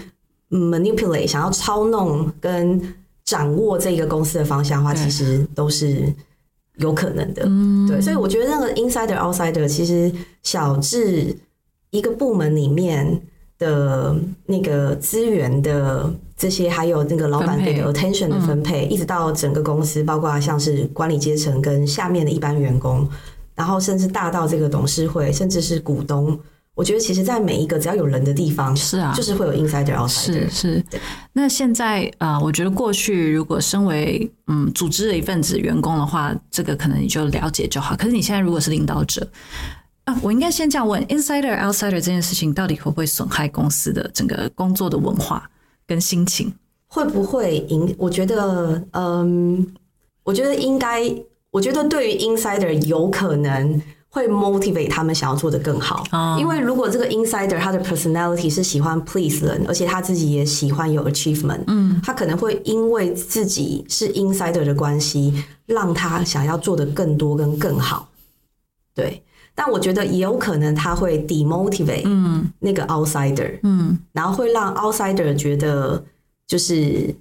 [0.49, 2.81] manipulate，想要操弄跟
[3.23, 6.13] 掌握这个公司的方向的话，其实都是
[6.77, 7.43] 有可能的。
[7.45, 10.11] 嗯对，所以我觉得那个 insider outsider 其实
[10.43, 11.35] 小至
[11.91, 13.21] 一个部门里面
[13.57, 23.07] 的那个资源的这些，还有那个老板给的 attention 的分配，一直到整个公司，包括像是管理阶层跟下面的一般员工，
[23.55, 26.37] 然后甚至大到这个董事会，甚至是股东。
[26.75, 30.49] 我觉得其实，在每一个只要有人的地方，是啊就是会有 insider 是 outsider。
[30.49, 30.85] 是是。
[31.31, 37.95] 那现在呃，我觉得过去如果身为嗯组织的一份子员工的话，这个可能你就了解就好。
[37.95, 39.25] 可是你现在如果是领导者
[40.03, 45.49] 啊，我应该先这样问：insider outsider 这件事情到底会不会损害公司的整个工作的文化
[45.87, 46.53] 跟心情？
[46.87, 47.95] 会不会影？
[47.97, 49.65] 我觉得，嗯，
[50.23, 51.03] 我觉得应该，
[51.51, 53.81] 我觉得对于 insider 有可能
[54.15, 56.05] 会 motivate 他们想要做的更好。
[56.13, 56.37] 哦。
[56.39, 68.07] 因为如果这个 insider 他的 personality 是喜欢 please 人，而且他自己也喜欢有 achievement，嗯，他可能会因为自己是 insider 的关系，让他想要做的更多跟更好。
[68.93, 69.21] 对，
[69.53, 72.49] 但我觉得也有可能他会 demotivate 嗯。
[72.59, 76.01] 那个 outsider，嗯，然后会让 outsider 觉得
[76.47, 77.13] 就是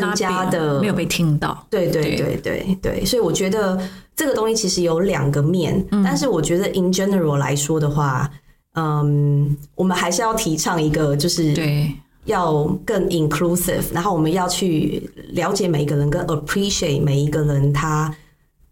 [0.00, 1.66] 更加的没有被听到。
[1.70, 3.80] 对对对对对，所以我觉得
[4.16, 8.30] 这个东西其实有两个面，但是我觉得 in general 来说的话，
[8.74, 11.92] 嗯，我们还是要提倡一个就是对，
[12.24, 18.14] 要更 inclusive，然后我们要去了解每一个人，跟 appreciate 每一个人他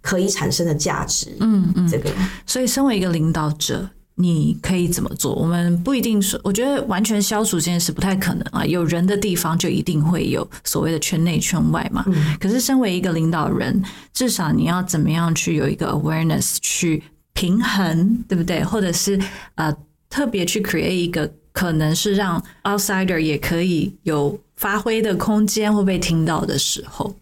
[0.01, 1.37] 可以产生的价值。
[1.41, 1.89] 嗯嗯。
[1.89, 2.11] 这个
[2.47, 5.35] 所以，身为一个领导者，你可以怎么做？
[5.35, 8.65] 我们不一定说，我觉得完全消除这件事不太可能啊。
[8.65, 12.05] 有人的地方就一定会有所谓的圈内圈外嘛。
[12.39, 18.63] 可是，身为一个领导人，至少你要怎么样去有一个 awareness 去平衡，对不对？
[18.63, 19.19] 或者是
[19.55, 19.75] 呃，
[20.11, 27.15] 特别去 create 一个可能是让 outsider 也可以有发挥的空间或被听到的时候。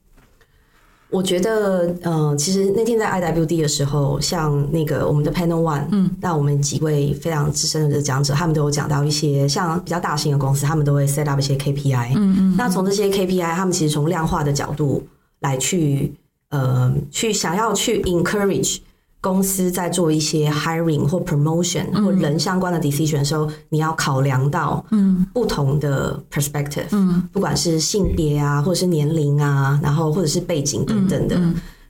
[1.10, 15.02] 我觉得，呃，其实那天在 IWD 的时候，像那个我们的 Panel One，嗯，那我们几位非常资深的讲者，他们都有讲到一些像比较大型的公司，他们都会 set up 一些 KPI，嗯嗯，那从这些 KPI，他们其实从量化的角度
[15.40, 16.12] 来去，
[16.50, 18.78] 呃，去想要去 encourage
[19.20, 31.38] 公司在做一些 hiring 或 promotion 或人相关的 decision 的时候，你要考量到嗯不同的 perspective，嗯，不管是性别啊，或者是年龄啊，然后或者是背景等等的。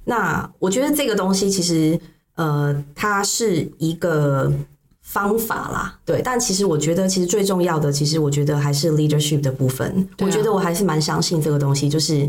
[0.05, 1.97] 那我觉得这个东西其实
[2.35, 4.53] 呃，它是一个
[5.03, 6.21] 方法啦，对。
[6.25, 9.89] 但其实我觉得，其实最重要的，其实我觉得还是 leadership 的部分。
[10.17, 12.29] 啊我觉得我还是蛮相信这个东西，就是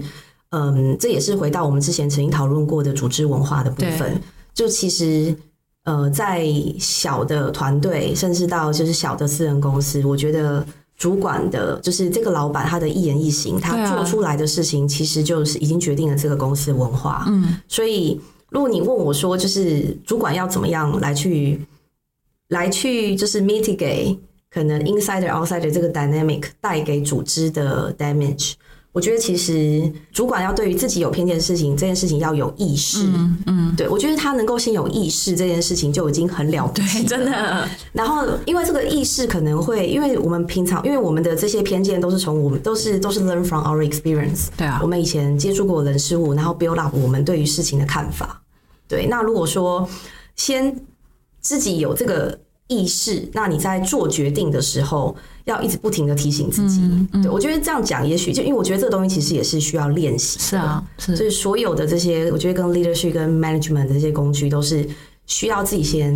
[0.49, 4.21] 嗯，这也是回到我们之前曾经讨论过的组织文化的部分。
[4.53, 5.35] 就其实
[5.83, 6.45] 呃，在
[6.79, 10.65] 小的团队，甚至到就是小的私人公司，我觉得。
[10.97, 17.25] 主管的，就是这个老板，他的一言一行，他做出来的事情，其实就是已经决定了这个公司文化。
[17.27, 21.59] 嗯，所以如果你问我说，就是主管要怎么样来去
[22.49, 24.19] 来去，就是 mitigate
[24.51, 28.53] 可能 insider outsider 这个 dynamic 带给组织的 damage，
[28.93, 33.05] 我觉得其实主管要对于自己有偏见的事情，这件事情要有意识。
[33.05, 44.47] 嗯嗯，对我觉得他能够先有意识这件事情就已经很了不起真的，然后，因为这个意识可能会，因为我们平常，因为我们的这些偏见都是从我们都是都是 learn from our experience。
[44.57, 48.41] 对啊我们以前接触过人事物，然后 build up 我们对于事情的看法。
[48.89, 49.87] 对，那如果说
[50.35, 50.75] 先
[51.39, 52.37] 自己有这个
[52.71, 56.79] 意识，那你在做决定的时候，要一直不停的提醒自己。
[56.81, 60.39] 嗯对我觉得这样讲，也许就因为我觉得这个东西其实也是需要练习。
[60.39, 64.87] 是啊，是就是所有的这些，我觉得跟 leadership 跟 management 的这些工具都是
[65.27, 66.15] 需要自己先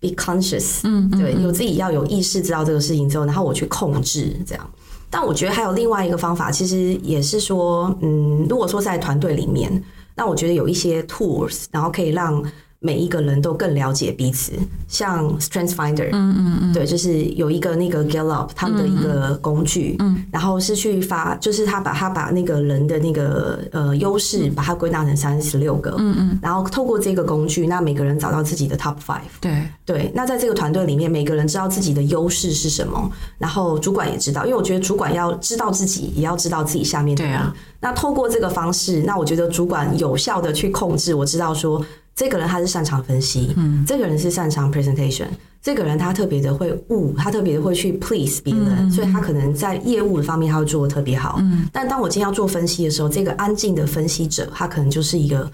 [0.00, 4.70] be conscious，嗯，对，有自己要有意识知道这个事情之后，然后我去控制这样。
[5.10, 9.70] 但我觉得还有另外一个方法，其实也是说，嗯，如果说在团队里面，
[10.16, 12.42] 那我觉得有一些 tools，然后可以让
[12.84, 14.52] 每一个人都更了解彼此，
[14.86, 37.32] 像 Strength Finder，嗯嗯嗯，对，就是有一个那个 Gallup 他们的一个工具，嗯，然后是去发，就是他把他把那个人的那个呃优势，把它归纳成三十六个，嗯嗯，然后透过这个工具，那每个人找到自己的 top five，对，对，那在这个团队里面，每个人知道自己的优势是什么，然后主管也知道，因为我觉得主管要知道自己，也要知道自己下面的人。
[37.32, 37.56] 对啊。
[37.80, 45.26] 那透过这个方式，那我觉得主管有效的去控制，我知道说这个人他是擅长分析，嗯，这个人是擅长 presentation，
[45.60, 51.36] 这个人他特别的会悟，他特别的会去 please 别人，所以他可能在业务的方面他会做的特别好。
[51.40, 55.50] 嗯，但当我今天要做分析的时候，这个安静的分析者，他可能就是一个。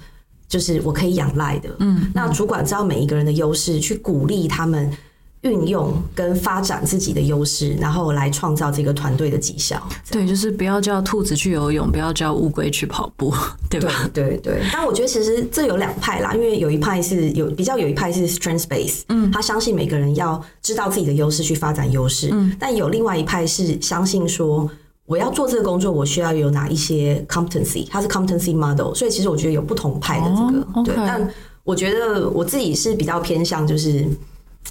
[0.50, 4.90] 就是我可以仰赖的，嗯，那主管知道每一个人的优势，去鼓励他们
[5.42, 9.82] 运用跟发展自己的优势，然后来创造这个团队的绩效。
[10.10, 13.32] 对，就是不要叫兔子去游泳，不要叫乌龟去跑步，
[13.70, 14.08] 对吧？
[14.12, 24.70] 对对，但我觉得其实这有两派啦，因为有一派是有比较有一派是 strength base，嗯，他相信每个人要知道自己的优势去发展优势，嗯，但有另外一派是相信说。
[25.06, 27.84] 我要做这个工作，我需要有哪一些 competency？
[27.90, 31.28] 它是 competency model，所以其实我觉得有不同派的这个、哦对但
[31.64, 34.06] 我觉得我自己是比较偏向就是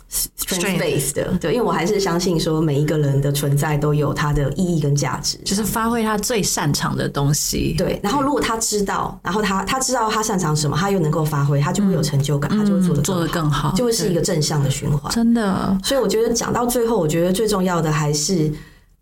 [0.10, 7.76] strength base 的，对，因为我还是相信说每一个人的存在都有它的意义跟价值，就是发挥他最擅长的东西。
[7.78, 15.12] 对，然后如果他知道，然后他他知道他擅长什么，他又能够发挥，他就会有成就感，他就会做得嗯做得更好就会是一个正向的循环。
[15.14, 18.52] 真的，所以我觉得讲到最后，我觉得最重要的还是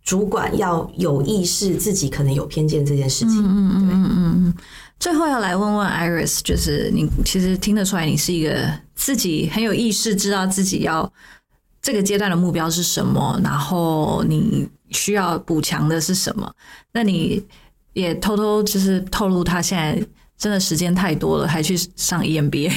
[0.04, 3.40] 主管要有意识自己可能有偏见这件事情。
[3.40, 4.12] 嗯嗯嗯
[4.46, 4.54] 嗯
[5.00, 11.12] 最后要来问问 Iris，就是你其实听得出来，你是一个自己很有意识，知道自己要
[11.82, 16.52] 这个阶段的目标是什么，然后你需要补强的是什么。
[16.92, 17.44] 那你
[17.94, 20.04] 也偷偷就是透露他现在
[20.38, 22.72] 真的时间太多了，还去上 EMBA。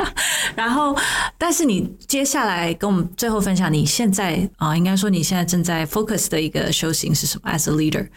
[0.56, 0.96] 然后，
[1.36, 8.08] 但是你接下来跟我们最后分享，你现在啊，应该说你现在正在 focus 的一个修行是什么？As a leader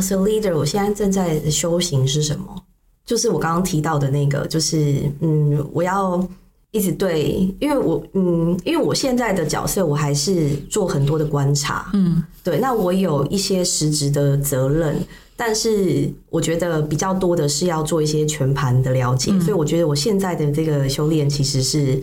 [0.00, 2.62] a leader，我现在正在修行是什么？
[3.04, 6.26] 就是我刚刚提到的那个，就是嗯，我要
[6.70, 14.96] 一直对，因为我嗯，因为我现在的角色，我还是做很多的观察，嗯，对，那我有一些实质的责任。
[15.34, 22.00] 但是我觉得比较多的是要做一些全盘的了解，所以我觉得我现在的这个修炼其实是，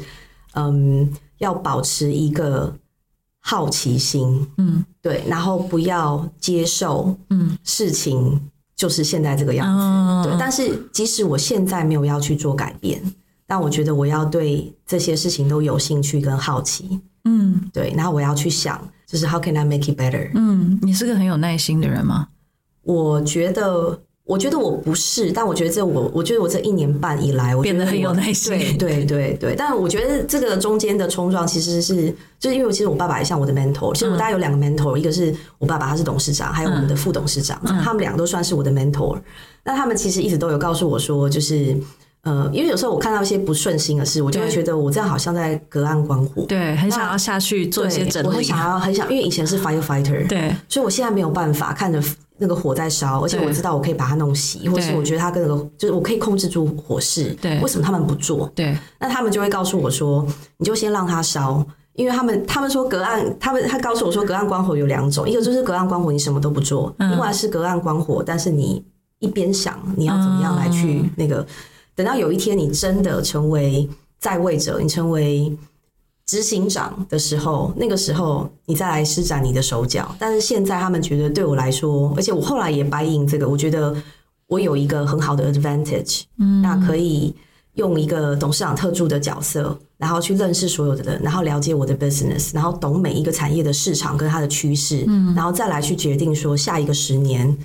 [0.56, 2.74] 嗯，要保持一个
[3.40, 8.39] 好奇心，嗯，对，然后不要接受，嗯，事情
[8.76, 10.38] 就是现在这个样子，对。
[10.39, 13.01] 但是即使我现在没有要去做改变，
[13.47, 17.91] 但我觉得我要对这些事情都有兴趣跟好奇，嗯，对。
[17.97, 20.30] 然后我要去想，就是 How can I make it better？
[20.36, 22.28] 嗯，你是个很有耐心的人吗？
[22.84, 23.99] 我觉得，
[24.30, 28.52] 我觉得我不是，但我觉得这我，我觉得我这一年半以来，我变得很有耐心。
[28.54, 39.20] 对对对对，但我觉得这个中间的冲撞其实是，就是因为其实我爸爸也像我的 mentor，其实我大概有两个 mentor，一个是我爸爸，他是董事长，还有我们的副董事长，他们两个都算是我的 mentor。
[39.64, 41.76] 那他们其实一直都有告诉我说，就是
[42.22, 52.00] 呃，因为有时候我看到一些不顺心的事，我就会觉得我这样好像在隔岸观火，对，很想要下去做一些整理，我很想要，很想，因为以前是 firefighter，对，所以我现在没有办法看着。
[52.40, 57.36] 那个火在烧，而且我知道我可以把它弄熄，或是我觉得它跟那个就是我可以控制住火势。
[57.42, 58.50] 对，为什么他们不做？
[58.56, 60.26] 对，那他们就会告诉我说，
[60.58, 68.84] 你就先让它烧，因为他们他们说隔岸，他们他告诉我说隔岸观火有两种，一个就是隔岸观火你什么都不做，另外是隔岸观火，但是你
[69.20, 71.46] 一边想你要怎么样来去那个，
[71.96, 75.56] 等到有一天你真的成为在位者，你成为。
[76.30, 80.16] 执行长的时候，那个时候你再来施展你的手脚。
[80.20, 83.96] 但是现在他们觉得对我来说，而且我后来也白应这个，我觉得
[84.46, 87.34] 我有一个很好的 advantage，嗯，那可以
[87.74, 97.58] 用一个董事长特助的角色，然后去认识所有的人，然后了解我的 business，然后懂每一个产业的市场跟它的趋势，嗯，然后再来去决定说下一个十年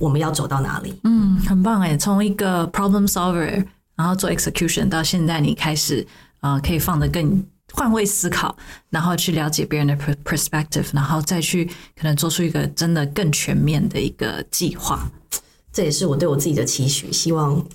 [0.00, 0.92] 我们要走到哪里。
[1.04, 3.64] 嗯，很棒哎，从一个 problem solver，
[3.94, 6.04] 然后做 execution，到现在你开始
[6.40, 7.40] 啊，可以放得更。
[7.72, 8.56] 换位思考，
[8.90, 11.64] 然后去了解别人的 perspective，然后再去
[11.94, 15.10] 可能做出一个真的更全面的一个计划。
[15.72, 17.66] 这也是我对我自己的期许，希望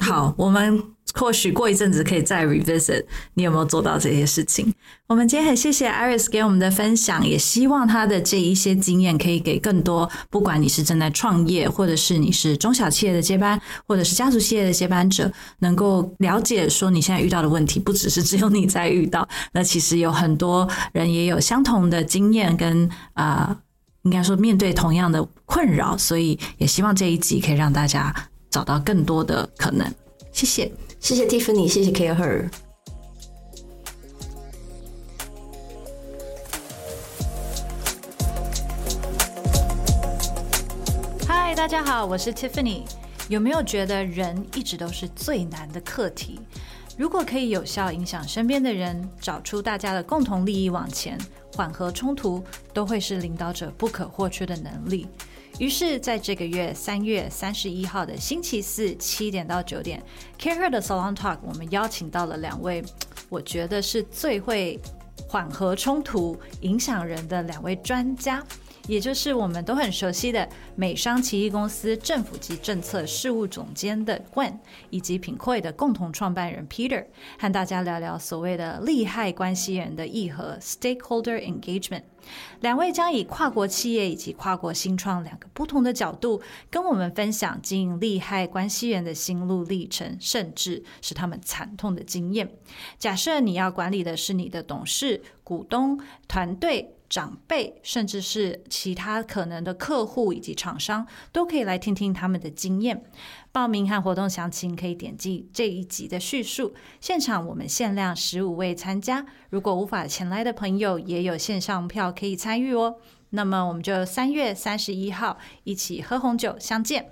[0.00, 0.95] 好我们。
[1.14, 3.04] 或许过一阵子可以再 revisit，
[3.34, 4.72] 你有没有做到这些事情？
[5.06, 23.56] 我们今天很谢谢 Iris 给我们的分享，也希望他的这一些经验可以给更多，不管你是正在创业，或者是你是中小企业的接班，或者是家族企业的接班者，能够了解说你现在遇到的问题，不只是只有你在遇到，那其实有很多人也有相同的经验跟啊，
[24.02, 28.14] 应该说面对同样的困扰，所以也希望这一集可以让大家
[28.50, 29.86] 找到更多的可能。
[30.32, 30.70] 谢谢。
[31.06, 32.50] 谢谢 Tiffany，谢谢 Care Her。
[41.28, 42.82] 嗨，大家好，我是 Tiffany。
[43.28, 46.40] 有没有觉得人一直都是最难的课题？
[46.96, 51.16] 如果可以有效影响身边的人，找出大家的共同利益往前，
[51.54, 52.42] 缓和冲突，
[52.74, 55.06] 都会是领导者不可或缺的能力。
[55.58, 60.02] 于是，在这个月三月三十一号的星期四七点到九点
[60.38, 62.84] ，Care 的 Salon Talk，我们邀请到了两位，
[63.30, 64.78] 我觉得是最会
[65.26, 68.44] 缓和冲突、影响人的两位专家。
[68.88, 74.58] 也就是我们都很熟悉的美商奇异公司政府及政策事务总监的 Gwen，
[74.90, 77.04] 以及品会的共同创办人 Peter，
[77.38, 82.02] 和大家聊聊所谓的利害关系人的议和 （Stakeholder Engagement）。
[82.60, 92.48] 两位将以跨国企业以及跨国新创两个不同的角度，跟我们分享经营利害关系人的心路历程，甚至是他们惨痛的经验。
[92.98, 96.95] 假设你要管理的是你的董事、股东、团队。
[97.08, 103.04] 长辈，甚至是其他可能的客户以及厂商，都可以来听听他们的经验。
[103.52, 106.74] 报名和活动详情可以点击这一集的叙述。
[107.00, 112.96] 现场我们限量十五位参加，如果无法前来的朋友，也有线上票可以参与哦。
[113.30, 117.10] 那么我们就三月三十一号一起喝红酒相见。